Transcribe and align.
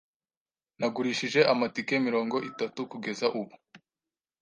Nagurishije 0.79 1.39
amatike 1.53 1.93
mirongo 2.07 2.35
itatu 2.49 2.79
kugeza 2.91 3.25
ubu. 3.39 3.53